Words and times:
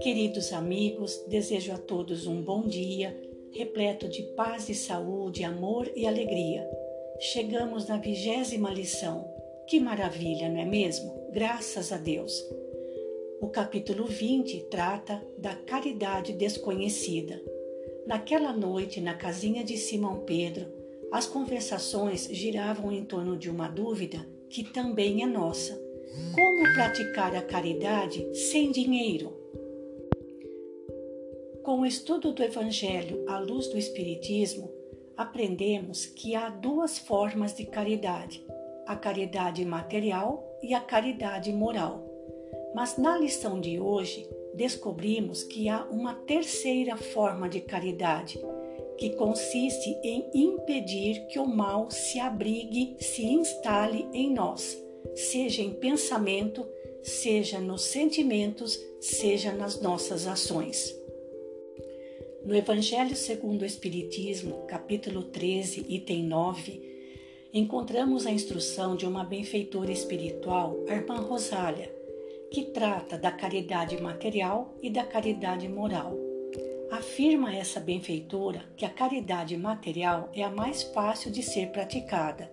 Queridos 0.00 0.52
amigos, 0.52 1.24
desejo 1.28 1.72
a 1.72 1.78
todos 1.78 2.26
um 2.26 2.42
bom 2.42 2.62
dia, 2.62 3.16
repleto 3.52 4.08
de 4.08 4.22
paz 4.34 4.68
e 4.68 4.74
saúde, 4.74 5.44
amor 5.44 5.90
e 5.94 6.06
alegria. 6.06 6.68
Chegamos 7.20 7.86
na 7.86 7.98
vigésima 7.98 8.70
lição. 8.70 9.32
Que 9.68 9.78
maravilha, 9.78 10.48
não 10.48 10.60
é 10.60 10.64
mesmo? 10.64 11.28
Graças 11.30 11.92
a 11.92 11.98
Deus. 11.98 12.44
O 13.40 13.48
capítulo 13.48 14.06
20 14.06 14.64
trata 14.70 15.24
da 15.38 15.54
caridade 15.54 16.32
desconhecida. 16.32 17.40
Naquela 18.06 18.52
noite, 18.52 19.00
na 19.00 19.14
casinha 19.14 19.62
de 19.62 19.76
Simão 19.76 20.24
Pedro, 20.24 20.66
as 21.12 21.26
conversações 21.26 22.28
giravam 22.30 22.90
em 22.90 23.04
torno 23.04 23.36
de 23.36 23.48
uma 23.48 23.68
dúvida 23.68 24.26
que 24.52 24.62
também 24.62 25.22
é 25.22 25.26
nossa: 25.26 25.80
como 26.34 26.74
praticar 26.74 27.34
a 27.34 27.40
caridade 27.40 28.34
sem 28.34 28.70
dinheiro? 28.70 29.32
Com 31.62 31.80
o 31.80 31.86
estudo 31.86 32.32
do 32.32 32.42
Evangelho 32.42 33.24
à 33.26 33.38
luz 33.38 33.68
do 33.68 33.78
Espiritismo, 33.78 34.70
aprendemos 35.16 36.04
que 36.04 36.34
há 36.34 36.50
duas 36.50 36.98
formas 36.98 37.54
de 37.54 37.64
caridade: 37.64 38.44
a 38.86 38.94
caridade 38.94 39.64
material 39.64 40.58
e 40.62 40.74
a 40.74 40.80
caridade 40.80 41.50
moral. 41.50 42.06
Mas 42.74 42.98
na 42.98 43.16
lição 43.16 43.58
de 43.58 43.80
hoje, 43.80 44.28
descobrimos 44.54 45.42
que 45.42 45.70
há 45.70 45.84
uma 45.84 46.14
terceira 46.14 46.96
forma 46.96 47.48
de 47.48 47.60
caridade, 47.60 48.38
que 48.96 49.10
consiste 49.10 49.96
em 50.02 50.30
impedir 50.34 51.26
que 51.28 51.38
o 51.38 51.46
mal 51.46 51.90
se 51.90 52.18
abrigue, 52.18 52.96
se 53.00 53.24
instale 53.24 54.06
em 54.12 54.32
nós, 54.32 54.80
seja 55.14 55.62
em 55.62 55.72
pensamento, 55.72 56.66
seja 57.02 57.58
nos 57.60 57.82
sentimentos, 57.82 58.78
seja 59.00 59.52
nas 59.52 59.80
nossas 59.80 60.26
ações. 60.26 60.94
No 62.44 62.56
Evangelho 62.56 63.14
segundo 63.14 63.62
o 63.62 63.66
Espiritismo, 63.66 64.64
capítulo 64.66 65.22
13, 65.22 65.86
item 65.88 66.24
9, 66.24 66.92
encontramos 67.52 68.26
a 68.26 68.30
instrução 68.30 68.96
de 68.96 69.06
uma 69.06 69.24
benfeitora 69.24 69.92
espiritual, 69.92 70.76
a 70.88 70.94
irmã 70.94 71.16
Rosália, 71.16 71.94
que 72.50 72.66
trata 72.66 73.16
da 73.16 73.30
caridade 73.30 74.00
material 74.00 74.74
e 74.82 74.90
da 74.90 75.04
caridade 75.04 75.68
moral. 75.68 76.21
Afirma 76.92 77.56
essa 77.56 77.80
benfeitora 77.80 78.66
que 78.76 78.84
a 78.84 78.90
caridade 78.90 79.56
material 79.56 80.28
é 80.34 80.42
a 80.42 80.50
mais 80.50 80.82
fácil 80.82 81.30
de 81.30 81.42
ser 81.42 81.68
praticada 81.70 82.52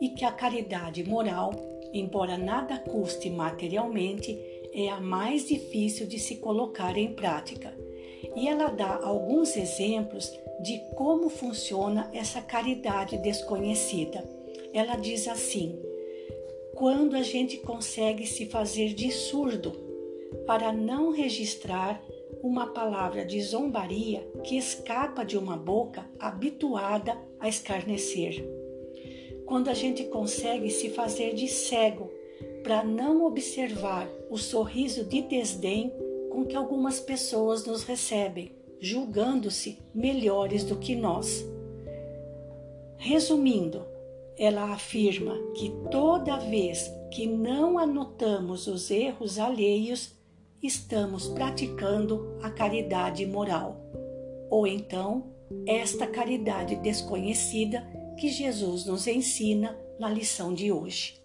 e 0.00 0.10
que 0.10 0.24
a 0.24 0.30
caridade 0.30 1.02
moral, 1.02 1.52
embora 1.92 2.38
nada 2.38 2.78
custe 2.78 3.28
materialmente, 3.28 4.38
é 4.72 4.88
a 4.88 5.00
mais 5.00 5.48
difícil 5.48 6.06
de 6.06 6.20
se 6.20 6.36
colocar 6.36 6.96
em 6.96 7.12
prática 7.12 7.76
e 8.36 8.46
ela 8.46 8.68
dá 8.68 9.00
alguns 9.02 9.56
exemplos 9.56 10.32
de 10.60 10.78
como 10.94 11.28
funciona 11.28 12.08
essa 12.14 12.40
caridade 12.40 13.18
desconhecida. 13.18 14.24
Ela 14.72 14.94
diz 14.94 15.26
assim: 15.26 15.76
quando 16.76 17.16
a 17.16 17.22
gente 17.22 17.56
consegue 17.56 18.28
se 18.28 18.46
fazer 18.46 18.94
de 18.94 19.10
surdo 19.10 19.72
para 20.46 20.72
não 20.72 21.10
registrar 21.10 22.00
uma 22.42 22.66
palavra 22.66 23.24
de 23.24 23.40
zombaria 23.40 24.28
que 24.42 24.56
escapa 24.56 25.24
de 25.24 25.38
uma 25.38 25.56
boca 25.56 26.04
habituada 26.18 27.16
a 27.38 27.48
escarnecer. 27.48 28.44
Quando 29.46 29.68
a 29.68 29.74
gente 29.74 30.04
consegue 30.04 30.68
se 30.70 30.90
fazer 30.90 31.34
de 31.34 31.46
cego 31.46 32.10
para 32.64 32.82
não 32.82 33.24
observar 33.24 34.08
o 34.28 34.36
sorriso 34.36 35.04
de 35.04 35.22
desdém 35.22 35.92
com 36.30 36.44
que 36.44 36.56
algumas 36.56 36.98
pessoas 36.98 37.64
nos 37.64 37.84
recebem, 37.84 38.52
julgando-se 38.80 39.78
melhores 39.94 40.64
do 40.64 40.76
que 40.76 40.96
nós. 40.96 41.46
Resumindo, 42.96 43.84
ela 44.36 44.72
afirma 44.72 45.36
que 45.54 45.70
toda 45.90 46.38
vez 46.38 46.90
que 47.10 47.26
não 47.26 47.78
anotamos 47.78 48.66
os 48.66 48.90
erros 48.90 49.38
alheios, 49.38 50.14
estamos 50.62 51.28
praticando 51.28 52.38
a 52.42 52.50
caridade 52.50 53.26
moral, 53.26 53.76
ou 54.48 54.66
então 54.66 55.32
esta 55.66 56.06
caridade 56.06 56.76
desconhecida 56.76 57.84
que 58.18 58.28
Jesus 58.28 58.86
nos 58.86 59.06
ensina 59.06 59.76
na 59.98 60.08
lição 60.08 60.54
de 60.54 60.70
hoje. 60.70 61.20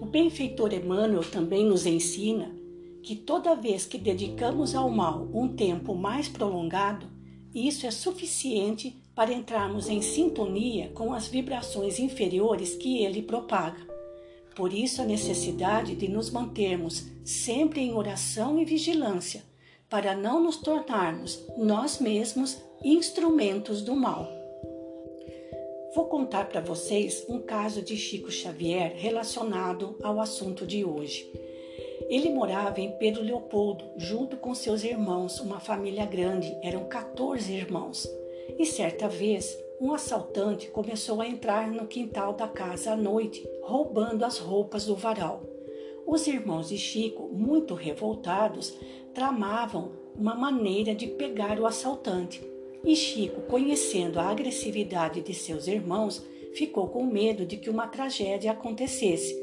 O 0.00 0.06
benfeitor 0.06 0.72
Emmanuel 0.72 1.22
também 1.30 1.64
nos 1.64 1.84
ensina 1.84 2.54
que 3.02 3.14
toda 3.14 3.54
vez 3.54 3.84
que 3.84 3.98
dedicamos 3.98 4.74
ao 4.74 4.90
mal 4.90 5.28
um 5.32 5.48
tempo 5.48 5.94
mais 5.94 6.28
prolongado, 6.28 7.06
isso 7.54 7.86
é 7.86 7.90
suficiente 7.90 9.00
para 9.14 9.32
entrarmos 9.32 9.88
em 9.88 10.02
sintonia 10.02 10.90
com 10.94 11.12
as 11.12 11.28
vibrações 11.28 11.98
inferiores 11.98 12.74
que 12.74 13.02
ele 13.04 13.22
propaga. 13.22 13.95
Por 14.56 14.72
isso, 14.72 15.02
a 15.02 15.04
necessidade 15.04 15.94
de 15.94 16.08
nos 16.08 16.30
mantermos 16.30 17.04
sempre 17.22 17.82
em 17.82 17.92
oração 17.92 18.58
e 18.58 18.64
vigilância, 18.64 19.44
para 19.88 20.16
não 20.16 20.42
nos 20.42 20.56
tornarmos 20.56 21.44
nós 21.58 22.00
mesmos 22.00 22.56
instrumentos 22.82 23.82
do 23.82 23.94
mal. 23.94 24.26
Vou 25.94 26.06
contar 26.06 26.48
para 26.48 26.60
vocês 26.62 27.24
um 27.28 27.38
caso 27.38 27.82
de 27.82 27.96
Chico 27.96 28.30
Xavier 28.30 28.94
relacionado 28.96 29.98
ao 30.02 30.18
assunto 30.20 30.66
de 30.66 30.84
hoje. 30.84 31.30
Ele 32.08 32.30
morava 32.30 32.80
em 32.80 32.92
Pedro 32.92 33.22
Leopoldo, 33.22 33.84
junto 33.96 34.38
com 34.38 34.54
seus 34.54 34.84
irmãos, 34.84 35.38
uma 35.38 35.60
família 35.60 36.06
grande, 36.06 36.56
eram 36.62 36.84
14 36.84 37.52
irmãos. 37.52 38.08
E 38.58 38.64
certa 38.64 39.08
vez, 39.08 39.58
um 39.80 39.92
assaltante 39.92 40.68
começou 40.68 41.20
a 41.20 41.28
entrar 41.28 41.70
no 41.70 41.86
quintal 41.86 42.32
da 42.32 42.48
casa 42.48 42.92
à 42.92 42.96
noite, 42.96 43.46
roubando 43.62 44.24
as 44.24 44.38
roupas 44.38 44.86
do 44.86 44.96
varal. 44.96 45.42
Os 46.06 46.26
irmãos 46.26 46.68
de 46.68 46.78
Chico, 46.78 47.28
muito 47.32 47.74
revoltados, 47.74 48.74
tramavam 49.12 49.92
uma 50.14 50.34
maneira 50.34 50.94
de 50.94 51.08
pegar 51.08 51.60
o 51.60 51.66
assaltante. 51.66 52.42
E 52.84 52.96
Chico, 52.96 53.42
conhecendo 53.42 54.18
a 54.18 54.30
agressividade 54.30 55.20
de 55.20 55.34
seus 55.34 55.66
irmãos, 55.66 56.24
ficou 56.54 56.88
com 56.88 57.04
medo 57.04 57.44
de 57.44 57.56
que 57.56 57.68
uma 57.68 57.86
tragédia 57.86 58.52
acontecesse 58.52 59.34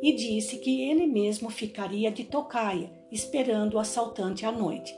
e 0.00 0.12
disse 0.12 0.58
que 0.58 0.82
ele 0.82 1.06
mesmo 1.06 1.50
ficaria 1.50 2.10
de 2.10 2.24
tocaia, 2.24 2.90
esperando 3.10 3.74
o 3.74 3.78
assaltante 3.78 4.46
à 4.46 4.52
noite. 4.52 4.94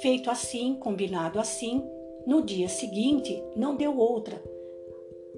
Feito 0.00 0.30
assim, 0.30 0.74
combinado 0.74 1.38
assim, 1.38 1.82
no 2.26 2.42
dia 2.42 2.68
seguinte 2.68 3.42
não 3.56 3.76
deu 3.76 3.96
outra. 3.96 4.42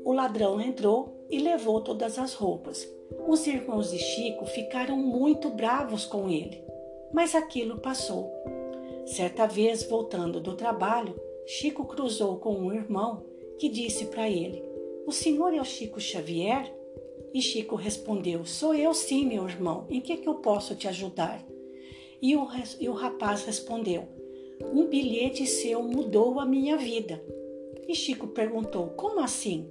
O 0.05 0.13
ladrão 0.13 0.61
entrou 0.61 1.27
e 1.31 1.39
levou 1.39 1.81
todas 1.81 2.19
as 2.19 2.35
roupas. 2.35 2.87
Os 3.27 3.47
irmãos 3.47 3.91
de 3.91 3.99
Chico 3.99 4.45
ficaram 4.45 4.97
muito 4.97 5.49
bravos 5.51 6.05
com 6.05 6.29
ele, 6.29 6.63
mas 7.13 7.35
aquilo 7.35 7.79
passou. 7.79 8.31
Certa 9.07 9.47
vez, 9.47 9.83
voltando 9.85 10.41
do 10.41 10.55
trabalho, 10.55 11.15
Chico 11.47 11.85
cruzou 11.85 12.37
com 12.37 12.55
um 12.55 12.73
irmão 12.73 13.23
que 13.59 13.69
disse 13.69 14.07
para 14.07 14.29
ele: 14.29 14.63
O 15.07 15.13
senhor 15.13 15.55
é 15.55 15.61
o 15.61 15.65
Chico 15.65 16.01
Xavier? 16.01 16.75
E 17.33 17.41
Chico 17.41 17.75
respondeu: 17.77 18.45
Sou 18.45 18.75
eu 18.75 18.95
sim, 18.95 19.27
meu 19.27 19.47
irmão. 19.47 19.87
Em 19.91 20.01
que, 20.01 20.17
que 20.17 20.29
eu 20.29 20.37
posso 20.37 20.75
te 20.75 20.89
ajudar? 20.89 21.45
E 22.23 22.37
o, 22.37 22.47
e 22.81 22.89
o 22.89 22.93
rapaz 22.93 23.45
respondeu: 23.45 24.09
Um 24.63 24.87
bilhete 24.87 25.47
seu 25.47 25.83
mudou 25.83 26.39
a 26.39 26.47
minha 26.47 26.77
vida. 26.77 27.23
E 27.89 27.95
Chico 27.95 28.29
perguntou: 28.29 28.89
Como 28.97 29.21
assim? 29.21 29.69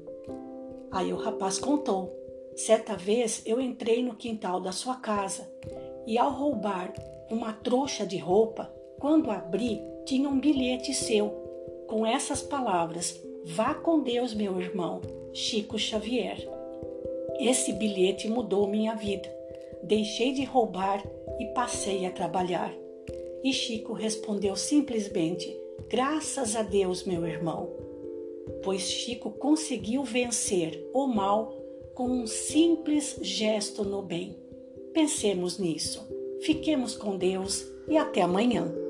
Aí 0.92 1.12
o 1.12 1.18
rapaz 1.18 1.58
contou: 1.58 2.12
Certa 2.56 2.96
vez 2.96 3.42
eu 3.46 3.60
entrei 3.60 4.04
no 4.04 4.16
quintal 4.16 4.60
da 4.60 4.72
sua 4.72 4.96
casa 4.96 5.52
e, 6.06 6.18
ao 6.18 6.32
roubar 6.32 6.94
uma 7.32 7.54
trouxa 7.54 8.06
de 8.06 8.18
roupa, 8.18 8.72
quando 9.00 9.32
abri, 9.32 9.82
tinha 10.06 10.30
um 10.30 10.40
bilhete 10.40 10.94
seu 10.94 11.30
com 11.88 12.06
essas 12.06 12.42
palavras: 12.42 13.20
Vá 13.46 13.74
com 13.74 14.02
Deus, 14.02 14.34
meu 14.34 14.60
irmão, 14.60 15.02
Chico 15.34 15.78
Xavier. 15.78 16.38
Esse 17.40 17.74
bilhete 17.74 18.28
mudou 18.28 18.68
minha 18.68 18.96
vida. 18.96 19.30
Deixei 19.82 20.32
de 20.34 20.44
roubar 20.44 21.04
e 21.40 21.46
passei 21.48 22.06
a 22.06 22.12
trabalhar. 22.12 22.74
E 23.44 23.52
Chico 23.52 23.94
respondeu 23.94 24.56
simplesmente: 24.56 25.56
Graças 25.90 26.56
a 26.56 26.64
Deus, 26.64 27.04
meu 27.04 27.26
irmão. 27.26 27.70
Pois 28.64 28.82
Chico 28.82 29.32
conseguiu 29.32 30.04
vencer 30.04 30.90
o 30.94 31.08
mal 31.08 31.54
com 31.94 32.08
um 32.08 32.28
simples 32.28 33.18
gesto 33.22 33.84
no 33.84 34.02
bem. 34.02 34.38
Pensemos 34.94 35.60
nisso. 35.60 36.08
Fiquemos 36.42 36.96
com 36.96 37.18
Deus 37.18 37.66
e 37.88 37.98
até 37.98 38.22
amanhã. 38.22 38.83